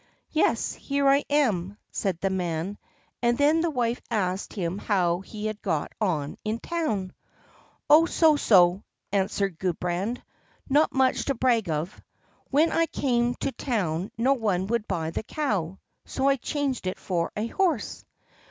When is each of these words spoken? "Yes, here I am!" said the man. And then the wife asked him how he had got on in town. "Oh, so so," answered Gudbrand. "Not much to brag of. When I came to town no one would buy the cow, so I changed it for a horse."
"Yes, 0.31 0.73
here 0.73 1.07
I 1.07 1.23
am!" 1.29 1.77
said 1.91 2.19
the 2.21 2.31
man. 2.31 2.79
And 3.21 3.37
then 3.37 3.61
the 3.61 3.69
wife 3.69 4.01
asked 4.09 4.51
him 4.53 4.79
how 4.79 5.19
he 5.19 5.45
had 5.45 5.61
got 5.61 5.91
on 6.01 6.37
in 6.43 6.57
town. 6.57 7.13
"Oh, 7.87 8.07
so 8.07 8.35
so," 8.35 8.83
answered 9.11 9.59
Gudbrand. 9.59 10.23
"Not 10.67 10.91
much 10.91 11.25
to 11.25 11.35
brag 11.35 11.69
of. 11.69 12.01
When 12.49 12.71
I 12.71 12.87
came 12.87 13.35
to 13.41 13.51
town 13.51 14.09
no 14.17 14.33
one 14.33 14.65
would 14.65 14.87
buy 14.87 15.11
the 15.11 15.21
cow, 15.21 15.77
so 16.03 16.27
I 16.27 16.37
changed 16.37 16.87
it 16.87 16.97
for 16.97 17.31
a 17.37 17.45
horse." 17.45 18.03